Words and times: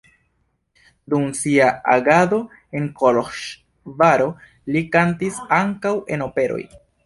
Dum 1.13 1.27
sia 1.39 1.67
agado 1.97 2.39
en 2.79 2.89
Koloĵvaro 3.03 4.29
li 4.73 4.85
kantis 4.99 5.41
ankaŭ 5.63 5.97
en 6.17 6.29
operoj. 6.31 6.63